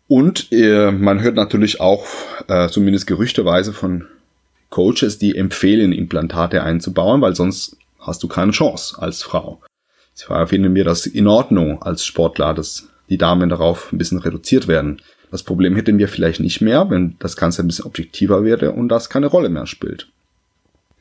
Und 0.08 0.52
äh, 0.52 0.92
man 0.92 1.22
hört 1.22 1.36
natürlich 1.36 1.82
auch, 1.82 2.06
äh, 2.48 2.70
zumindest 2.70 3.08
gerüchteweise 3.08 3.74
von 3.74 4.06
Coaches, 4.70 5.18
die 5.18 5.36
empfehlen, 5.36 5.92
Implantate 5.92 6.64
einzubauen, 6.64 7.22
weil 7.22 7.36
sonst 7.36 7.78
hast 8.06 8.24
du 8.24 8.28
keine 8.28 8.52
Chance 8.52 9.02
als 9.02 9.24
Frau. 9.24 9.62
Ich 10.16 10.26
finde 10.48 10.70
mir 10.70 10.84
das 10.86 11.06
in 11.06 11.28
Ordnung 11.28 11.82
als 11.82 12.06
Sportler, 12.06 12.54
dass 12.54 12.88
die 13.10 13.18
Damen 13.18 13.50
darauf 13.50 13.92
ein 13.92 13.98
bisschen 13.98 14.20
reduziert 14.20 14.68
werden. 14.68 15.02
Das 15.32 15.44
Problem 15.44 15.76
hätten 15.76 15.98
wir 15.98 16.08
vielleicht 16.08 16.40
nicht 16.40 16.62
mehr, 16.62 16.90
wenn 16.90 17.18
das 17.20 17.36
Ganze 17.36 17.62
ein 17.62 17.68
bisschen 17.68 17.86
objektiver 17.86 18.44
wäre 18.44 18.72
und 18.72 18.90
das 18.90 19.10
keine 19.10 19.28
Rolle 19.28 19.50
mehr 19.50 19.68
spielt. 19.68 20.08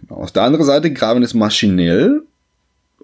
Genau. 0.00 0.16
Auf 0.20 0.32
der 0.32 0.42
anderen 0.42 0.66
Seite, 0.66 0.92
gerade 0.92 1.16
wenn 1.16 1.22
es 1.22 1.34
maschinell 1.34 2.22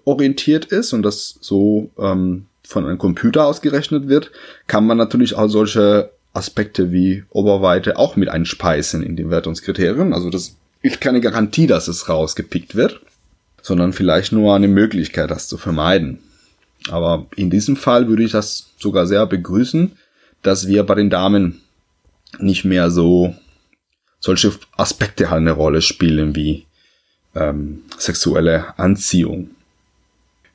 orientiert 0.03 0.65
ist 0.65 0.93
und 0.93 1.03
das 1.03 1.37
so 1.41 1.89
ähm, 1.97 2.47
von 2.63 2.85
einem 2.85 2.97
Computer 2.97 3.45
ausgerechnet 3.45 4.07
wird, 4.07 4.31
kann 4.67 4.85
man 4.85 4.97
natürlich 4.97 5.35
auch 5.35 5.47
solche 5.47 6.11
Aspekte 6.33 6.91
wie 6.91 7.23
Oberweite 7.29 7.97
auch 7.97 8.15
mit 8.15 8.29
einspeisen 8.29 9.03
in 9.03 9.15
die 9.15 9.29
Wertungskriterien. 9.29 10.13
Also 10.13 10.29
das 10.29 10.55
ist 10.81 11.01
keine 11.01 11.21
Garantie, 11.21 11.67
dass 11.67 11.87
es 11.87 12.09
rausgepickt 12.09 12.75
wird, 12.75 13.01
sondern 13.61 13.93
vielleicht 13.93 14.31
nur 14.31 14.55
eine 14.55 14.67
Möglichkeit, 14.67 15.31
das 15.31 15.47
zu 15.47 15.57
vermeiden. 15.57 16.19
Aber 16.89 17.27
in 17.35 17.49
diesem 17.49 17.75
Fall 17.75 18.07
würde 18.07 18.23
ich 18.23 18.31
das 18.31 18.71
sogar 18.79 19.05
sehr 19.05 19.25
begrüßen, 19.25 19.91
dass 20.41 20.67
wir 20.67 20.83
bei 20.83 20.95
den 20.95 21.09
Damen 21.09 21.61
nicht 22.39 22.65
mehr 22.65 22.89
so 22.89 23.35
solche 24.19 24.51
Aspekte 24.77 25.29
halt 25.29 25.41
eine 25.41 25.51
Rolle 25.51 25.81
spielen 25.81 26.35
wie 26.35 26.65
ähm, 27.35 27.83
sexuelle 27.97 28.77
Anziehung. 28.77 29.51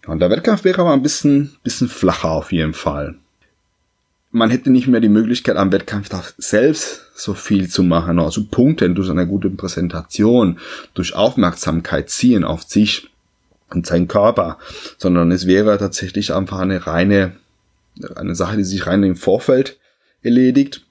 und 0.06 0.20
der 0.20 0.30
Wettkampf 0.30 0.64
wäre 0.64 0.82
aber 0.82 0.92
ein 0.92 1.02
bisschen, 1.02 1.56
bisschen 1.62 1.88
flacher 1.88 2.30
auf 2.30 2.52
jeden 2.52 2.74
Fall. 2.74 3.16
Man 4.36 4.50
hätte 4.50 4.68
nicht 4.68 4.86
mehr 4.86 5.00
die 5.00 5.08
Möglichkeit, 5.08 5.56
am 5.56 5.72
Wettkampf 5.72 6.10
selbst 6.36 7.06
so 7.14 7.32
viel 7.32 7.70
zu 7.70 7.82
machen, 7.82 8.18
also 8.18 8.44
punkten 8.44 8.94
durch 8.94 9.08
eine 9.08 9.26
gute 9.26 9.48
Präsentation, 9.48 10.58
durch 10.92 11.14
Aufmerksamkeit 11.14 12.10
ziehen 12.10 12.44
auf 12.44 12.62
sich 12.64 13.08
und 13.70 13.86
seinen 13.86 14.08
Körper, 14.08 14.58
sondern 14.98 15.32
es 15.32 15.46
wäre 15.46 15.78
tatsächlich 15.78 16.34
einfach 16.34 16.58
eine 16.58 16.86
reine, 16.86 17.32
eine 18.14 18.34
Sache, 18.34 18.58
die 18.58 18.64
sich 18.64 18.86
rein 18.86 19.04
im 19.04 19.16
Vorfeld 19.16 19.78
erledigt. 20.20 20.84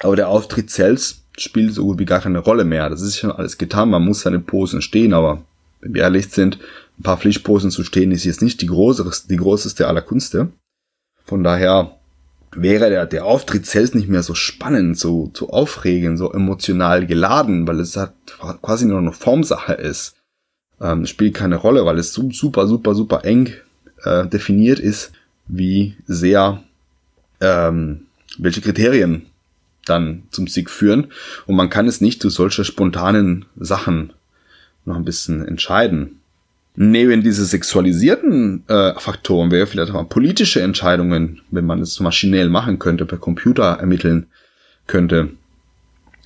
Aber 0.00 0.16
der 0.16 0.28
Auftritt 0.28 0.68
selbst 0.68 1.22
spielt 1.36 1.74
so 1.74 1.84
gut 1.84 2.00
wie 2.00 2.04
gar 2.04 2.20
keine 2.20 2.40
Rolle 2.40 2.64
mehr. 2.64 2.90
Das 2.90 3.00
ist 3.00 3.18
schon 3.18 3.30
alles 3.30 3.58
getan. 3.58 3.90
Man 3.90 4.04
muss 4.04 4.22
seine 4.22 4.40
Posen 4.40 4.82
stehen, 4.82 5.14
aber 5.14 5.44
wenn 5.80 5.94
wir 5.94 6.02
ehrlich 6.02 6.30
sind, 6.30 6.58
ein 6.98 7.04
paar 7.04 7.18
Pflichtposen 7.18 7.70
zu 7.70 7.84
stehen 7.84 8.10
ist 8.10 8.24
jetzt 8.24 8.42
nicht 8.42 8.60
die 8.60 8.66
größere, 8.66 9.12
die 9.30 9.36
größte 9.36 9.86
aller 9.86 10.02
Kunste. 10.02 10.48
Von 11.24 11.44
daher 11.44 11.97
wäre 12.52 12.90
der, 12.90 13.06
der 13.06 13.24
Auftritt 13.24 13.66
selbst 13.66 13.94
nicht 13.94 14.08
mehr 14.08 14.22
so 14.22 14.34
spannend, 14.34 14.98
so, 14.98 15.30
so 15.34 15.50
aufregend, 15.50 16.18
so 16.18 16.32
emotional 16.32 17.06
geladen, 17.06 17.66
weil 17.66 17.80
es 17.80 17.96
halt 17.96 18.12
quasi 18.62 18.86
nur 18.86 19.00
noch 19.00 19.14
Formsache 19.14 19.74
ist. 19.74 20.14
Ähm, 20.80 21.06
spielt 21.06 21.34
keine 21.34 21.56
Rolle, 21.56 21.84
weil 21.84 21.98
es 21.98 22.12
super, 22.12 22.66
super, 22.66 22.94
super 22.94 23.24
eng 23.24 23.52
äh, 24.04 24.26
definiert 24.26 24.78
ist, 24.78 25.12
wie 25.48 25.96
sehr 26.06 26.62
ähm, 27.40 28.06
welche 28.38 28.60
Kriterien 28.60 29.26
dann 29.86 30.24
zum 30.30 30.46
Sieg 30.46 30.70
führen. 30.70 31.08
Und 31.46 31.56
man 31.56 31.70
kann 31.70 31.88
es 31.88 32.00
nicht 32.00 32.20
zu 32.20 32.30
solcher 32.30 32.64
spontanen 32.64 33.46
Sachen 33.58 34.12
noch 34.84 34.96
ein 34.96 35.04
bisschen 35.04 35.46
entscheiden. 35.46 36.20
Neben 36.80 37.24
diese 37.24 37.44
sexualisierten 37.44 38.62
äh, 38.68 38.94
Faktoren 39.00 39.50
wäre 39.50 39.66
vielleicht 39.66 39.92
auch 39.92 40.08
politische 40.08 40.62
Entscheidungen, 40.62 41.40
wenn 41.50 41.66
man 41.66 41.80
es 41.80 41.98
maschinell 41.98 42.48
machen 42.50 42.78
könnte, 42.78 43.04
per 43.04 43.18
Computer 43.18 43.78
ermitteln 43.80 44.28
könnte, 44.86 45.30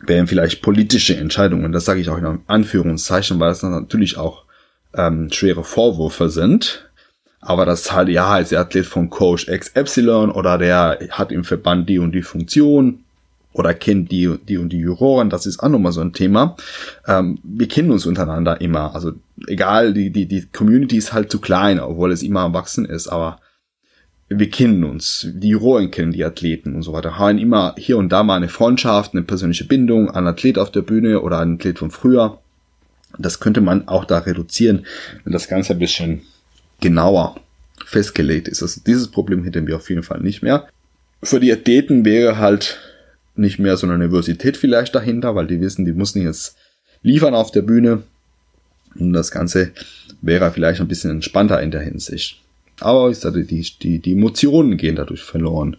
wären 0.04 0.26
vielleicht 0.26 0.60
politische 0.60 1.16
Entscheidungen. 1.16 1.72
Das 1.72 1.86
sage 1.86 2.00
ich 2.00 2.10
auch 2.10 2.18
in 2.18 2.40
Anführungszeichen, 2.48 3.40
weil 3.40 3.50
es 3.50 3.62
natürlich 3.62 4.18
auch 4.18 4.44
ähm, 4.92 5.32
schwere 5.32 5.64
Vorwürfe 5.64 6.28
sind. 6.28 6.90
Aber 7.40 7.64
das 7.64 7.90
halt, 7.90 8.10
ja, 8.10 8.36
ist 8.36 8.52
der 8.52 8.60
Athlet 8.60 8.84
von 8.84 9.08
Coach 9.08 9.46
XY 9.46 10.32
oder 10.34 10.58
der 10.58 10.98
hat 11.12 11.32
im 11.32 11.44
Verband 11.44 11.88
die 11.88 11.98
und 11.98 12.12
die 12.12 12.20
Funktion 12.20 13.04
oder 13.52 13.74
kennt 13.74 14.10
die, 14.10 14.34
die 14.48 14.58
und 14.58 14.70
die 14.70 14.78
Juroren, 14.78 15.30
das 15.30 15.46
ist 15.46 15.60
auch 15.60 15.68
nochmal 15.68 15.92
so 15.92 16.00
ein 16.00 16.12
Thema. 16.12 16.56
Ähm, 17.06 17.38
wir 17.42 17.68
kennen 17.68 17.90
uns 17.90 18.06
untereinander 18.06 18.60
immer. 18.60 18.94
Also 18.94 19.12
egal, 19.46 19.92
die, 19.92 20.10
die, 20.10 20.26
die 20.26 20.46
Community 20.46 20.96
ist 20.96 21.12
halt 21.12 21.30
zu 21.30 21.40
klein, 21.40 21.78
obwohl 21.80 22.12
es 22.12 22.22
immer 22.22 22.40
am 22.40 22.54
Wachsen 22.54 22.84
ist, 22.84 23.08
aber 23.08 23.40
wir 24.28 24.48
kennen 24.48 24.84
uns. 24.84 25.28
Die 25.32 25.48
Juroren 25.48 25.90
kennen 25.90 26.12
die 26.12 26.24
Athleten 26.24 26.74
und 26.74 26.82
so 26.82 26.92
weiter. 26.92 27.18
Haben 27.18 27.38
immer 27.38 27.74
hier 27.76 27.98
und 27.98 28.10
da 28.10 28.22
mal 28.22 28.36
eine 28.36 28.48
Freundschaft, 28.48 29.12
eine 29.12 29.22
persönliche 29.22 29.64
Bindung, 29.64 30.10
ein 30.10 30.26
Athlet 30.26 30.58
auf 30.58 30.70
der 30.70 30.82
Bühne 30.82 31.20
oder 31.20 31.38
ein 31.40 31.56
Athlet 31.56 31.78
von 31.78 31.90
früher. 31.90 32.38
Das 33.18 33.40
könnte 33.40 33.60
man 33.60 33.88
auch 33.88 34.06
da 34.06 34.18
reduzieren, 34.18 34.86
wenn 35.24 35.34
das 35.34 35.48
Ganze 35.48 35.74
ein 35.74 35.78
bisschen 35.78 36.22
genauer 36.80 37.36
festgelegt 37.84 38.48
ist. 38.48 38.62
Also 38.62 38.80
dieses 38.86 39.08
Problem 39.08 39.44
hätten 39.44 39.66
wir 39.66 39.76
auf 39.76 39.90
jeden 39.90 40.02
Fall 40.02 40.20
nicht 40.20 40.42
mehr. 40.42 40.68
Für 41.22 41.40
die 41.40 41.52
Athleten 41.52 42.04
wäre 42.04 42.38
halt 42.38 42.78
nicht 43.34 43.58
mehr 43.58 43.76
so 43.76 43.86
eine 43.86 43.98
Nervosität 43.98 44.56
vielleicht 44.56 44.94
dahinter, 44.94 45.34
weil 45.34 45.46
die 45.46 45.60
wissen, 45.60 45.84
die 45.84 45.92
müssen 45.92 46.22
jetzt 46.22 46.56
liefern 47.02 47.34
auf 47.34 47.50
der 47.50 47.62
Bühne. 47.62 48.02
Und 48.98 49.12
das 49.12 49.30
Ganze 49.30 49.72
wäre 50.20 50.50
vielleicht 50.50 50.80
ein 50.80 50.88
bisschen 50.88 51.10
entspannter 51.10 51.60
in 51.62 51.70
der 51.70 51.80
Hinsicht. 51.80 52.40
Aber 52.80 53.10
ich 53.10 53.18
sage, 53.18 53.44
die, 53.44 53.66
die, 53.82 53.98
die 54.00 54.12
Emotionen 54.12 54.76
gehen 54.76 54.96
dadurch 54.96 55.22
verloren. 55.22 55.76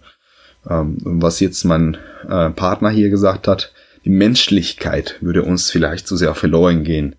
Ähm, 0.70 0.98
was 1.04 1.40
jetzt 1.40 1.64
mein 1.64 1.98
äh, 2.28 2.50
Partner 2.50 2.90
hier 2.90 3.10
gesagt 3.10 3.48
hat, 3.48 3.72
die 4.06 4.10
Menschlichkeit 4.10 5.18
würde 5.22 5.44
uns 5.44 5.70
vielleicht 5.70 6.08
zu 6.08 6.18
sehr 6.18 6.36
verloren 6.36 6.84
gehen, 6.84 7.16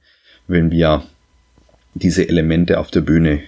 wenn 0.49 0.71
wir 0.71 1.05
diese 1.95 2.29
Elemente 2.29 2.79
auf 2.79 2.91
der 2.91 3.01
Bühne 3.01 3.43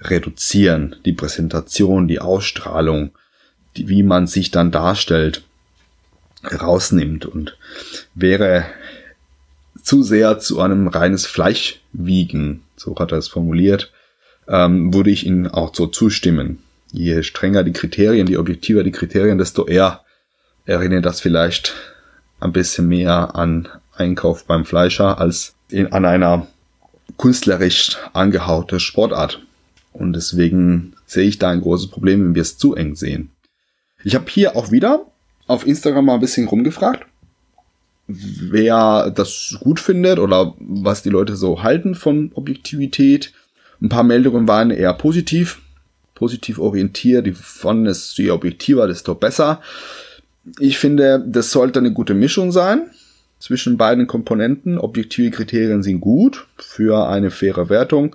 reduzieren. 0.00 0.96
Die 1.04 1.12
Präsentation, 1.12 2.08
die 2.08 2.20
Ausstrahlung, 2.20 3.10
die, 3.76 3.88
wie 3.88 4.02
man 4.02 4.26
sich 4.26 4.50
dann 4.50 4.70
darstellt 4.70 5.45
rausnimmt 6.52 7.26
und 7.26 7.56
wäre 8.14 8.66
zu 9.82 10.02
sehr 10.02 10.38
zu 10.38 10.60
einem 10.60 10.88
reines 10.88 11.26
Fleischwiegen, 11.26 12.62
so 12.76 12.96
hat 12.98 13.12
er 13.12 13.18
es 13.18 13.28
formuliert, 13.28 13.92
ähm, 14.48 14.92
würde 14.92 15.10
ich 15.10 15.26
Ihnen 15.26 15.46
auch 15.46 15.74
so 15.74 15.86
zustimmen. 15.86 16.58
Je 16.92 17.22
strenger 17.22 17.62
die 17.62 17.72
Kriterien, 17.72 18.26
je 18.26 18.36
objektiver 18.36 18.82
die 18.82 18.92
Kriterien, 18.92 19.38
desto 19.38 19.66
eher 19.66 20.00
erinnert 20.64 21.04
das 21.04 21.20
vielleicht 21.20 21.74
ein 22.40 22.52
bisschen 22.52 22.88
mehr 22.88 23.34
an 23.34 23.68
Einkauf 23.94 24.44
beim 24.44 24.64
Fleischer 24.64 25.18
als 25.18 25.54
in, 25.68 25.92
an 25.92 26.04
einer 26.04 26.46
künstlerisch 27.18 27.96
angehaute 28.12 28.80
Sportart. 28.80 29.40
Und 29.92 30.12
deswegen 30.12 30.94
sehe 31.06 31.26
ich 31.26 31.38
da 31.38 31.50
ein 31.50 31.62
großes 31.62 31.90
Problem, 31.90 32.24
wenn 32.24 32.34
wir 32.34 32.42
es 32.42 32.58
zu 32.58 32.74
eng 32.74 32.94
sehen. 32.94 33.30
Ich 34.04 34.14
habe 34.14 34.26
hier 34.28 34.56
auch 34.56 34.70
wieder 34.70 35.06
auf 35.46 35.66
Instagram 35.66 36.06
mal 36.06 36.14
ein 36.14 36.20
bisschen 36.20 36.48
rumgefragt, 36.48 37.06
wer 38.08 39.10
das 39.10 39.56
gut 39.60 39.80
findet 39.80 40.18
oder 40.18 40.54
was 40.58 41.02
die 41.02 41.10
Leute 41.10 41.36
so 41.36 41.62
halten 41.62 41.94
von 41.94 42.30
Objektivität. 42.34 43.32
Ein 43.80 43.88
paar 43.88 44.04
Meldungen 44.04 44.48
waren 44.48 44.70
eher 44.70 44.92
positiv, 44.94 45.60
positiv 46.14 46.58
orientiert. 46.58 47.26
Die 47.26 47.32
fanden 47.32 47.86
es, 47.86 48.16
je 48.16 48.30
objektiver, 48.30 48.86
desto 48.86 49.14
besser. 49.14 49.60
Ich 50.60 50.78
finde, 50.78 51.24
das 51.26 51.50
sollte 51.50 51.80
eine 51.80 51.92
gute 51.92 52.14
Mischung 52.14 52.52
sein 52.52 52.90
zwischen 53.38 53.76
beiden 53.76 54.06
Komponenten. 54.06 54.78
Objektive 54.78 55.30
Kriterien 55.30 55.82
sind 55.82 56.00
gut 56.00 56.46
für 56.56 57.08
eine 57.08 57.30
faire 57.30 57.68
Wertung, 57.68 58.14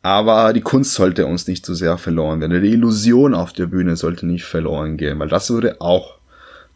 aber 0.00 0.52
die 0.52 0.60
Kunst 0.60 0.94
sollte 0.94 1.26
uns 1.26 1.46
nicht 1.46 1.66
zu 1.66 1.74
sehr 1.74 1.98
verloren 1.98 2.40
werden. 2.40 2.62
Die 2.62 2.72
Illusion 2.72 3.34
auf 3.34 3.52
der 3.52 3.66
Bühne 3.66 3.96
sollte 3.96 4.26
nicht 4.26 4.44
verloren 4.44 4.96
gehen, 4.96 5.18
weil 5.18 5.28
das 5.28 5.50
würde 5.50 5.80
auch 5.80 6.14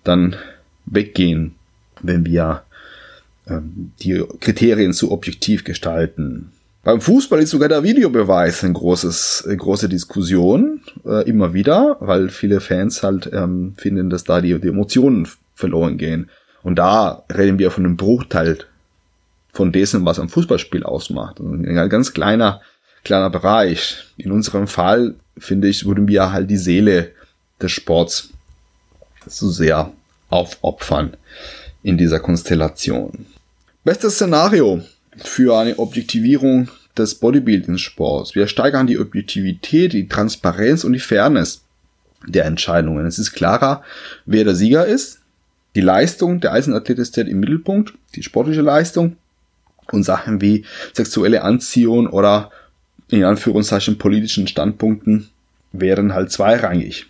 dann 0.07 0.37
weggehen, 0.87 1.55
wenn 2.03 2.25
wir 2.25 2.63
ähm, 3.49 3.93
die 4.01 4.25
Kriterien 4.41 4.93
zu 4.93 5.11
objektiv 5.11 5.65
gestalten. 5.65 6.53
Beim 6.85 7.01
Fußball 7.01 7.41
ist 7.41 7.51
sogar 7.51 7.69
der 7.69 7.83
Videobeweis 7.83 8.63
ein 8.63 8.73
großes, 8.73 9.45
eine 9.47 9.57
große 9.57 9.89
Diskussion, 9.89 10.83
äh, 11.05 11.29
immer 11.29 11.53
wieder, 11.53 11.97
weil 12.01 12.29
viele 12.29 12.61
Fans 12.61 13.03
halt 13.03 13.29
ähm, 13.33 13.75
finden, 13.77 14.09
dass 14.09 14.23
da 14.23 14.41
die, 14.41 14.61
die 14.61 14.69
Emotionen 14.69 15.27
verloren 15.55 15.99
gehen. 15.99 16.31
Und 16.63 16.77
da 16.77 17.25
reden 17.35 17.59
wir 17.59 17.73
von 17.73 17.85
einem 17.85 17.97
Bruchteil 17.97 18.59
von 19.53 19.73
dessen, 19.73 20.05
was 20.05 20.21
ein 20.21 20.29
Fußballspiel 20.29 20.85
ausmacht. 20.85 21.41
Ein 21.41 21.89
ganz 21.89 22.13
kleiner, 22.13 22.61
kleiner 23.03 23.31
Bereich. 23.31 24.05
In 24.17 24.31
unserem 24.31 24.69
Fall, 24.69 25.15
finde 25.39 25.67
ich, 25.69 25.87
würden 25.87 26.07
wir 26.07 26.33
halt 26.33 26.51
die 26.51 26.57
Seele 26.57 27.13
des 27.61 27.73
Sports 27.73 28.31
so 29.27 29.51
sehr 29.51 29.93
aufopfern 30.31 31.17
in 31.83 31.97
dieser 31.97 32.21
Konstellation. 32.21 33.27
Bestes 33.85 34.15
Szenario 34.15 34.83
für 35.17 35.57
eine 35.57 35.79
Objektivierung 35.79 36.69
des 36.97 37.15
Bodybuilding-Sports. 37.17 38.35
Wir 38.35 38.47
steigern 38.47 38.87
die 38.87 38.99
Objektivität, 38.99 39.93
die 39.93 40.09
Transparenz 40.09 40.85
und 40.85 40.93
die 40.93 40.99
Fairness 40.99 41.63
der 42.27 42.47
Entscheidungen. 42.47 43.07
Es 43.07 43.19
ist 43.19 43.33
klarer, 43.33 43.83
wer 44.25 44.45
der 44.45 44.55
Sieger 44.55 44.87
ist. 44.87 45.21
Die 45.75 45.83
Leistung 45.83 46.41
der 46.41 46.53
Eisenathlet 46.53 47.07
steht 47.07 47.29
im 47.29 47.41
Mittelpunkt, 47.41 47.93
die 48.15 48.23
sportliche 48.23 48.63
Leistung 48.63 49.17
und 49.93 50.05
Sachen 50.05 50.41
wie 50.41 50.65
sexuelle 50.95 51.43
Anziehung 51.43 52.09
oder 52.09 52.51
in 53.09 53.25
Anführungszeichen 53.25 53.99
politischen 53.99 54.49
Standpunkten 54.49 55.29
wären 55.73 56.15
halt 56.15 56.33
zweirangig. 56.33 57.07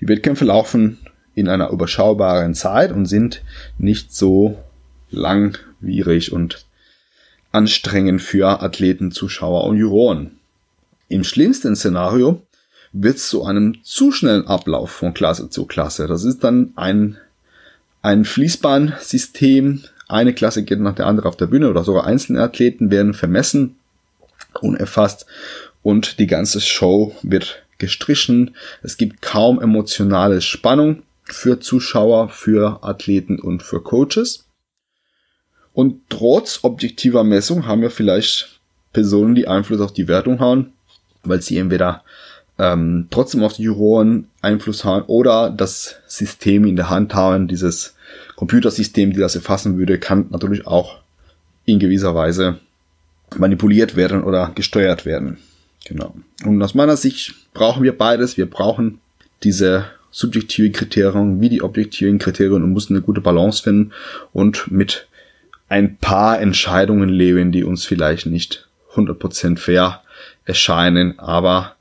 Die 0.00 0.08
Wettkämpfe 0.08 0.44
laufen 0.44 0.98
in 1.34 1.48
einer 1.48 1.70
überschaubaren 1.70 2.54
Zeit 2.54 2.92
und 2.92 3.06
sind 3.06 3.42
nicht 3.78 4.14
so 4.14 4.58
langwierig 5.10 6.32
und 6.32 6.64
anstrengend 7.52 8.22
für 8.22 8.62
Athleten, 8.62 9.12
Zuschauer 9.12 9.64
und 9.64 9.76
Juroren. 9.76 10.38
Im 11.08 11.24
schlimmsten 11.24 11.76
Szenario 11.76 12.42
wird 12.92 13.16
es 13.16 13.28
zu 13.28 13.44
einem 13.44 13.82
zu 13.82 14.12
schnellen 14.12 14.46
Ablauf 14.46 14.90
von 14.90 15.14
Klasse 15.14 15.50
zu 15.50 15.66
Klasse. 15.66 16.06
Das 16.06 16.24
ist 16.24 16.44
dann 16.44 16.72
ein, 16.76 17.16
ein 18.02 18.24
Fließbahnsystem. 18.24 19.82
Eine 20.08 20.34
Klasse 20.34 20.62
geht 20.62 20.80
nach 20.80 20.94
der 20.94 21.06
anderen 21.06 21.28
auf 21.28 21.36
der 21.36 21.46
Bühne 21.46 21.70
oder 21.70 21.84
sogar 21.84 22.06
einzelne 22.06 22.42
Athleten 22.42 22.90
werden 22.90 23.14
vermessen 23.14 23.76
und 24.60 24.76
erfasst 24.76 25.26
und 25.82 26.18
die 26.18 26.26
ganze 26.26 26.60
Show 26.60 27.14
wird 27.22 27.62
gestrichen. 27.78 28.54
Es 28.82 28.96
gibt 28.96 29.22
kaum 29.22 29.60
emotionale 29.60 30.40
Spannung 30.40 31.02
für 31.24 31.60
Zuschauer, 31.60 32.28
für 32.28 32.82
Athleten 32.82 33.38
und 33.38 33.62
für 33.62 33.82
Coaches. 33.82 34.46
Und 35.72 36.02
trotz 36.08 36.60
objektiver 36.62 37.24
Messung 37.24 37.66
haben 37.66 37.82
wir 37.82 37.90
vielleicht 37.90 38.60
Personen, 38.92 39.34
die 39.34 39.48
Einfluss 39.48 39.80
auf 39.80 39.92
die 39.92 40.08
Wertung 40.08 40.40
haben, 40.40 40.72
weil 41.24 41.40
sie 41.40 41.58
entweder 41.58 42.02
ähm, 42.58 43.08
trotzdem 43.10 43.42
auf 43.42 43.54
die 43.54 43.62
Juroren 43.62 44.28
Einfluss 44.42 44.84
haben 44.84 45.06
oder 45.06 45.50
das 45.50 45.96
System 46.06 46.66
in 46.66 46.76
der 46.76 46.90
Hand 46.90 47.14
haben, 47.14 47.48
dieses 47.48 47.94
Computersystem, 48.36 49.12
die 49.12 49.20
das 49.20 49.34
erfassen 49.34 49.78
würde, 49.78 49.98
kann 49.98 50.26
natürlich 50.30 50.66
auch 50.66 50.98
in 51.64 51.78
gewisser 51.78 52.14
Weise 52.14 52.58
manipuliert 53.36 53.96
werden 53.96 54.24
oder 54.24 54.52
gesteuert 54.54 55.06
werden. 55.06 55.38
Genau. 55.86 56.14
Und 56.44 56.62
aus 56.62 56.74
meiner 56.74 56.96
Sicht 56.96 57.34
brauchen 57.54 57.82
wir 57.82 57.96
beides. 57.96 58.36
Wir 58.36 58.48
brauchen 58.48 59.00
diese 59.42 59.86
subjektive 60.12 60.70
Kriterien 60.70 61.40
wie 61.40 61.48
die 61.48 61.62
objektiven 61.62 62.20
Kriterien 62.20 62.62
und 62.62 62.72
müssen 62.72 62.94
eine 62.94 63.02
gute 63.02 63.20
Balance 63.20 63.62
finden 63.62 63.92
und 64.32 64.70
mit 64.70 65.08
ein 65.68 65.96
paar 65.96 66.40
Entscheidungen 66.40 67.08
leben, 67.08 67.50
die 67.50 67.64
uns 67.64 67.84
vielleicht 67.84 68.26
nicht 68.26 68.68
100% 68.94 69.58
fair 69.58 70.02
erscheinen, 70.44 71.18
aber 71.18 71.76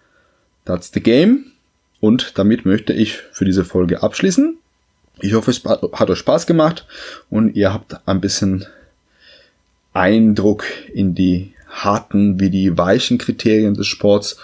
that's 0.66 0.92
the 0.94 1.02
game. 1.02 1.52
Und 2.00 2.38
damit 2.40 2.66
möchte 2.66 2.94
ich 2.94 3.18
für 3.32 3.46
diese 3.46 3.66
Folge 3.66 4.02
abschließen. 4.02 4.58
Ich 5.20 5.34
hoffe, 5.34 5.52
es 5.52 5.64
hat 5.66 6.10
euch 6.10 6.18
Spaß 6.18 6.48
gemacht 6.48 6.88
und 7.30 7.56
ihr 7.56 7.74
habt 7.74 7.96
ein 8.08 8.22
bisschen 8.22 8.66
Eindruck 9.94 10.64
in 10.94 11.14
die 11.14 11.54
harten 11.70 12.40
wie 12.40 12.50
die 12.50 12.78
weichen 12.78 13.18
Kriterien 13.18 13.76
des 13.76 13.88
Sports 13.88 14.38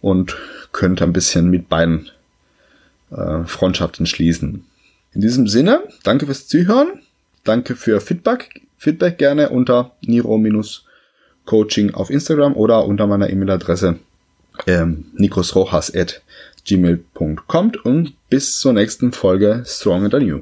und 0.00 0.36
könnt 0.72 1.00
ein 1.02 1.12
bisschen 1.12 1.50
mit 1.50 1.68
beiden 1.68 2.10
äh, 3.14 3.44
Freundschaften 3.44 4.06
schließen. 4.06 4.64
In 5.12 5.20
diesem 5.20 5.46
Sinne, 5.46 5.82
danke 6.02 6.26
fürs 6.26 6.48
Zuhören, 6.48 7.00
danke 7.44 7.76
für 7.76 8.00
Feedback, 8.00 8.62
Feedback 8.78 9.18
gerne 9.18 9.50
unter 9.50 9.92
Niro-Coaching 10.02 11.94
auf 11.94 12.10
Instagram 12.10 12.54
oder 12.54 12.84
unter 12.86 13.06
meiner 13.06 13.30
E-Mail-Adresse 13.30 13.98
ähm, 14.66 15.06
nikosrojas 15.14 15.94
at 15.94 16.22
gmail.com 16.64 17.72
und 17.84 18.14
bis 18.28 18.58
zur 18.60 18.72
nächsten 18.72 19.12
Folge 19.12 19.64
Stronger 19.66 20.10
Than 20.10 20.26
You. 20.26 20.40